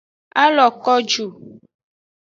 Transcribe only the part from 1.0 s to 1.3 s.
ju.